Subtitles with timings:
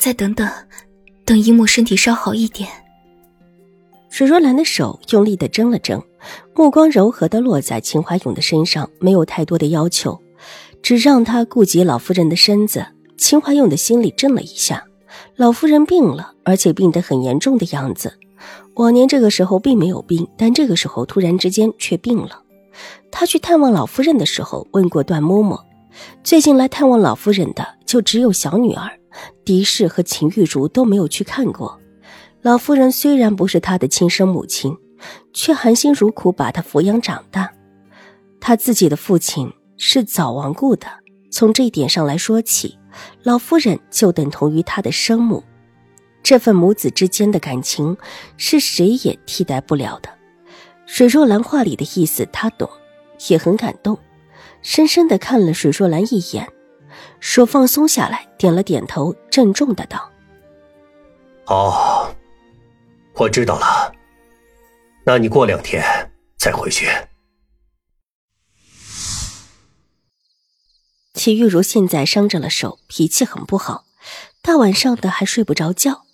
[0.00, 0.48] 再等等，
[1.26, 2.66] 等樱木身体稍好一点。
[4.08, 6.02] 水若兰的手用力的挣了挣，
[6.54, 10.18] 目光柔和的落在秦怀勇的身上，没有太多的要求，
[10.82, 12.86] 只让他顾及老夫人的身子。
[13.18, 14.82] 秦怀勇的心里震了一下，
[15.36, 18.18] 老夫人病了，而且病得很严重的样子。
[18.76, 22.42] 往年这个时候并没有病，但这个时候突然之间却病了。
[23.10, 25.60] 他去探望老夫人的时候问过段嬷嬷，
[26.24, 28.90] 最近来探望老夫人的就只有小女儿。
[29.44, 31.80] 狄氏和秦玉茹都没有去看过。
[32.42, 34.76] 老夫人虽然不是他的亲生母亲，
[35.32, 37.52] 却含辛茹苦把他抚养长大。
[38.40, 40.86] 他自己的父亲是早亡故的，
[41.30, 42.78] 从这一点上来说起，
[43.22, 45.44] 老夫人就等同于他的生母。
[46.22, 47.96] 这份母子之间的感情
[48.36, 50.08] 是谁也替代不了的。
[50.86, 52.68] 水若兰话里的意思他懂，
[53.28, 53.98] 也很感动，
[54.62, 56.50] 深深的看了水若兰一眼。
[57.20, 60.10] 手放松下来，点了点头，郑重的道
[61.46, 62.14] ：“哦，
[63.14, 63.92] 我知道了。
[65.04, 65.82] 那你过两天
[66.38, 66.88] 再回去。”
[71.14, 73.84] 齐玉茹现在伤着了手，脾气很不好，
[74.40, 76.06] 大晚上的还睡不着觉，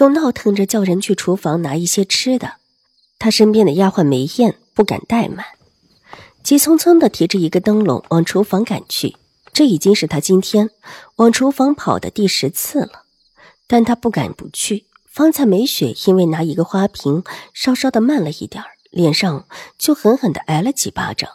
[0.00, 2.54] 又闹腾着叫人去厨房拿一些吃的。
[3.20, 5.46] 她身边的丫鬟梅艳不敢怠慢，
[6.42, 9.14] 急匆匆的提着一个灯笼往厨房赶去。
[9.52, 10.70] 这已经是他今天
[11.16, 13.04] 往厨房跑的第十次了，
[13.66, 14.86] 但他不敢不去。
[15.06, 21.30] 方才梅雪因为拿一个花瓶稍稍的慢了一点脸上就狠狠的挨了几巴掌。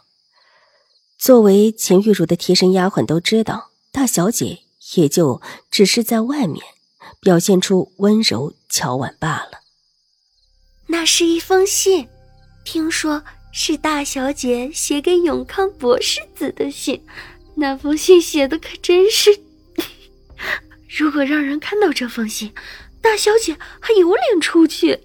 [1.17, 4.59] 作为秦玉茹的贴身丫鬟，都知道大小姐
[4.95, 6.63] 也就只是在外面
[7.19, 9.59] 表现出温柔巧婉罢了。
[10.87, 12.07] 那是一封信，
[12.63, 17.05] 听说是大小姐写给永康博士子的信。
[17.55, 19.39] 那封信写的可真是，
[20.99, 22.53] 如果让人看到这封信，
[23.01, 24.99] 大小姐还有脸出去？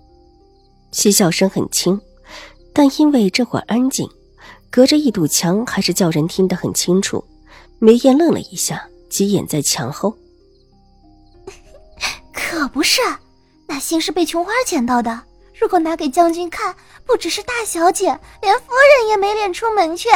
[0.92, 2.00] 嬉笑声很轻，
[2.74, 4.08] 但因为这会儿安静，
[4.70, 7.24] 隔着一堵墙，还是叫人听得很清楚。
[7.78, 10.16] 梅艳愣了一下，急眼在墙后。
[12.32, 13.00] 可不是，
[13.66, 15.22] 那信是被琼花捡到的。
[15.58, 18.06] 如果拿给将军看，不只是大小姐，
[18.42, 18.64] 连夫
[18.98, 20.08] 人也没脸出门去。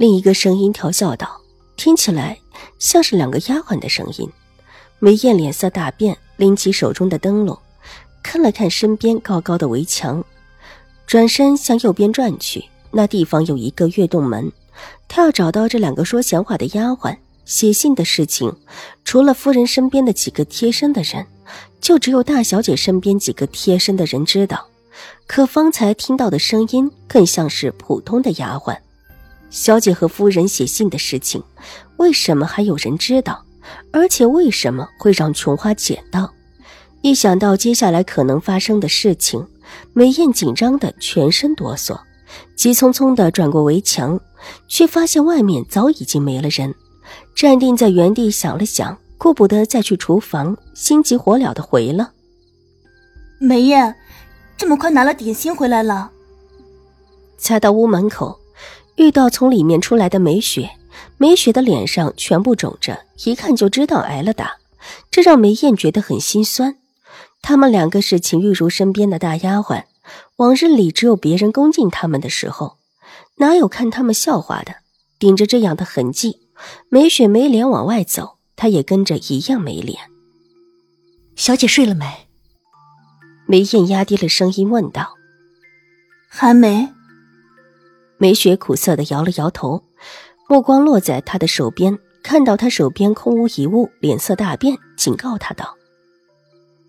[0.00, 1.38] 另一个声音调笑道
[1.76, 2.38] ：“听起来
[2.78, 4.26] 像是两个丫鬟的声音。”
[4.98, 7.58] 梅艳脸色大变，拎起手中的灯笼，
[8.22, 10.24] 看了看身边高高的围墙，
[11.06, 12.64] 转身向右边转去。
[12.90, 14.50] 那地方有一个月洞门，
[15.06, 17.14] 他要找到这两个说闲话的丫鬟。
[17.44, 18.56] 写信的事情，
[19.04, 21.26] 除了夫人身边的几个贴身的人，
[21.78, 24.66] 就只有大小姐身边几个贴身的人知道。
[25.26, 28.74] 可方才听到的声音，更像是普通的丫鬟。
[29.50, 31.42] 小姐和夫人写信的事情，
[31.96, 33.44] 为什么还有人知道？
[33.92, 36.32] 而且为什么会让琼花捡到？
[37.02, 39.46] 一想到接下来可能发生的事情，
[39.92, 41.98] 梅艳紧张的全身哆嗦，
[42.56, 44.18] 急匆匆的转过围墙，
[44.68, 46.74] 却发现外面早已经没了人。
[47.34, 52.12] 站定在原地想了想，顾不得再去厨房，心急火燎的回了
[53.38, 53.94] ：“梅艳，
[54.56, 56.10] 这么快拿了点心回来了？”
[57.38, 58.39] 才到屋门口。
[59.00, 60.72] 遇到从里面出来的梅雪，
[61.16, 64.58] 梅雪的脸上全部肿着，一看就知道挨了打，
[65.10, 66.76] 这让梅燕觉得很心酸。
[67.40, 69.84] 他们两个是秦玉茹身边的大丫鬟，
[70.36, 72.76] 往日里只有别人恭敬他们的时候，
[73.38, 74.74] 哪有看他们笑话的？
[75.18, 76.40] 顶着这样的痕迹，
[76.90, 79.98] 梅雪没脸往外走，她也跟着一样没脸。
[81.36, 82.28] 小姐睡了没？
[83.46, 85.14] 梅燕压低了声音问道
[86.28, 86.90] ：“还没。”
[88.22, 89.82] 梅雪苦涩的摇了摇头，
[90.46, 95.74] 目光落在他的手边，看到他手边空无一物，脸色大变，警告他道：“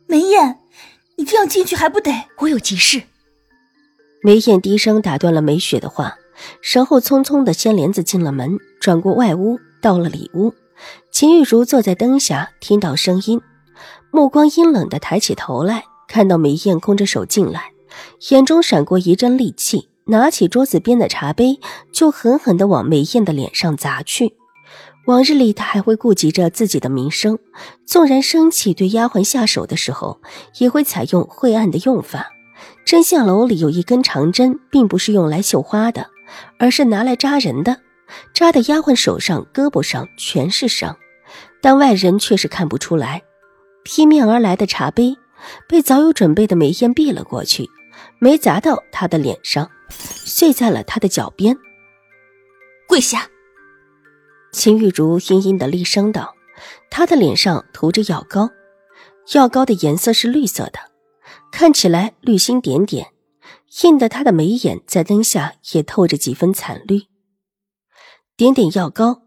[0.07, 0.59] 梅燕，
[1.15, 2.11] 你这样进去还不得？
[2.39, 3.03] 我有急事。”
[4.21, 6.17] 梅燕低声打断了梅雪的话，
[6.73, 10.53] 然后匆匆的掀帘子进了门，转过外屋，到了里屋。
[11.13, 13.39] 秦玉茹坐在灯下，听到声音，
[14.11, 17.71] 目光阴冷的抬起头来，看到梅燕空着手进来，
[18.31, 19.87] 眼中闪过一阵戾气。
[20.11, 21.57] 拿起桌子边的茶杯，
[21.93, 24.33] 就狠狠地往梅艳的脸上砸去。
[25.05, 27.39] 往日里，他还会顾及着自己的名声，
[27.85, 30.21] 纵然生气对丫鬟下手的时候，
[30.59, 32.27] 也会采用晦暗的用法。
[32.85, 36.07] 真相楼里有一根长针，并不是用来绣花的，
[36.59, 37.77] 而是拿来扎人的，
[38.33, 40.97] 扎的丫鬟手上、胳膊上全是伤，
[41.61, 43.21] 但外人却是看不出来。
[43.85, 45.15] 劈面而来的茶杯
[45.69, 47.69] 被早有准备的梅艳避了过去，
[48.19, 51.57] 没砸到他的脸上，碎在了他的脚边。
[52.87, 53.29] 跪下。
[54.51, 56.35] 秦玉茹阴阴的厉声道
[56.91, 58.49] ：“她的脸上涂着药膏，
[59.33, 60.79] 药膏的颜色是绿色的，
[61.51, 63.13] 看起来绿星点点，
[63.83, 67.03] 映得她的眉眼在灯下也透着几分惨绿。
[68.35, 69.21] 点点药膏，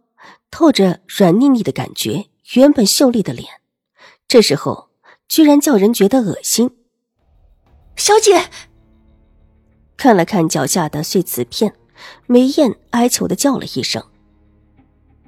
[0.50, 2.26] 透着软腻腻的感觉。
[2.56, 3.48] 原本秀丽的脸，
[4.28, 4.90] 这时候
[5.26, 6.70] 居然叫人觉得恶心。”
[7.96, 8.50] 小姐
[9.96, 11.74] 看了看脚下的碎瓷片，
[12.26, 14.04] 梅艳哀求的叫了一声。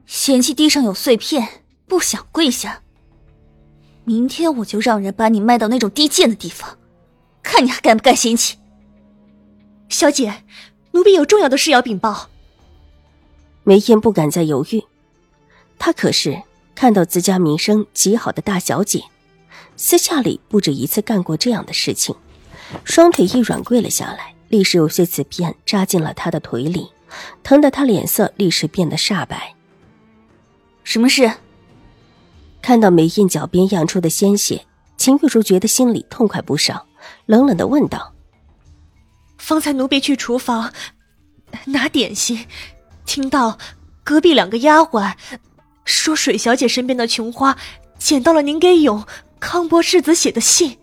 [0.06, 2.82] 嫌弃地上有碎片，不想跪下。
[4.04, 6.78] 明天我就让人把你卖到那种低贱的地方，
[7.42, 8.56] 看你还敢不敢嫌弃。
[9.88, 10.44] 小姐，
[10.92, 12.28] 奴婢有重要的事要禀报。
[13.64, 14.84] 梅艳不敢再犹豫，
[15.76, 16.40] 她可是
[16.76, 19.02] 看到自家名声极好的大小姐，
[19.76, 22.14] 私下里不止一次干过这样的事情。
[22.84, 26.88] 双腿一软，跪了下来，立时有些瓷片扎进了他的腿里，
[27.42, 29.54] 疼得他脸色立时变得煞白。
[30.84, 31.30] 什么事？
[32.62, 34.66] 看到梅艳脚边漾出的鲜血，
[34.96, 36.86] 秦玉茹觉得心里痛快不少，
[37.26, 38.12] 冷冷的问道
[39.38, 40.72] ：“方才奴婢去厨房
[41.64, 42.46] 拿点心，
[43.04, 43.58] 听到
[44.02, 45.14] 隔壁两个丫鬟
[45.84, 47.56] 说水小姐身边的琼花
[47.98, 49.04] 捡到了您给永
[49.38, 50.78] 康伯世子写的信。”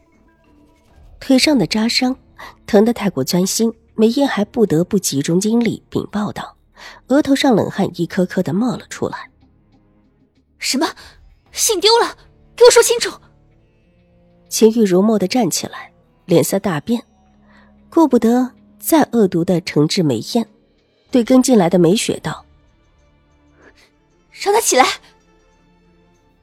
[1.19, 2.15] 腿上的扎伤
[2.65, 6.55] 疼得太过钻心，梅艳还不得不集中精力禀报道，
[7.07, 9.29] 额头上冷汗一颗颗的冒了出来。
[10.57, 10.87] 什么？
[11.51, 12.17] 信丢了？
[12.55, 13.11] 给我说清楚！
[14.49, 15.91] 秦玉如蓦地站起来，
[16.25, 17.03] 脸色大变，
[17.89, 20.47] 顾不得再恶毒的惩治梅艳，
[21.11, 22.45] 对跟进来的梅雪道
[24.31, 24.85] ：“让他起来。”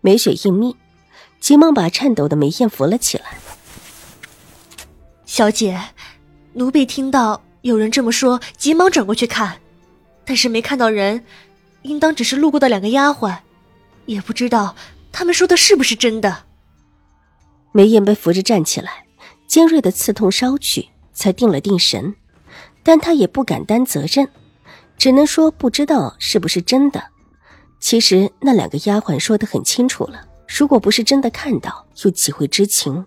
[0.02, 0.74] 梅雪应命，
[1.40, 3.38] 急忙把颤抖的梅艳扶了起来。
[5.30, 5.80] 小姐，
[6.54, 9.60] 奴婢听到有人这么说，急忙转过去看，
[10.24, 11.24] 但是没看到人，
[11.82, 13.38] 应当只是路过的两个丫鬟。
[14.06, 14.74] 也不知道
[15.12, 16.46] 他们说的是不是真的。
[17.70, 19.04] 梅艳被扶着站起来，
[19.46, 22.12] 尖锐的刺痛稍去，才定了定神，
[22.82, 24.28] 但她也不敢担责任，
[24.98, 27.04] 只能说不知道是不是真的。
[27.78, 33.06] 其实那两个丫鬟说的很清楚了，如果不是真的看到，又岂会知情？